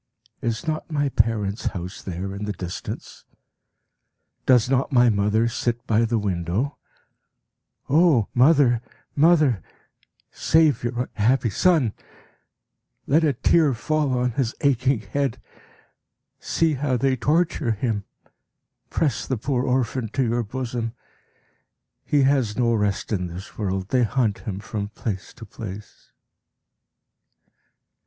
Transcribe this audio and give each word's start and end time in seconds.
Is 0.41 0.65
not 0.67 0.89
my 0.89 1.09
parents' 1.09 1.65
house 1.77 2.01
there 2.01 2.33
in 2.33 2.45
the 2.45 2.53
distance? 2.53 3.23
Does 4.47 4.67
not 4.67 4.91
my 4.91 5.11
mother 5.11 5.47
sit 5.47 5.85
by 5.85 6.05
the 6.05 6.17
window? 6.17 6.79
O 7.87 8.27
mother, 8.33 8.81
mother, 9.15 9.61
save 10.31 10.83
your 10.83 11.07
unhappy 11.15 11.51
son! 11.51 11.93
Let 13.05 13.23
a 13.23 13.31
tear 13.33 13.75
fall 13.75 14.17
on 14.17 14.31
his 14.31 14.55
aching 14.61 15.01
head! 15.01 15.39
See 16.39 16.73
how 16.73 16.97
they 16.97 17.15
torture 17.15 17.73
him! 17.73 18.03
Press 18.89 19.27
the 19.27 19.37
poor 19.37 19.63
orphan 19.63 20.09
to 20.13 20.23
your 20.23 20.41
bosom! 20.41 20.93
He 22.03 22.23
has 22.23 22.57
no 22.57 22.73
rest 22.73 23.11
in 23.13 23.27
this 23.27 23.55
world; 23.55 23.89
they 23.89 24.01
hunt 24.01 24.39
him 24.39 24.61
from 24.61 24.87
place 24.89 25.31
to 25.35 25.45
place. 25.45 26.11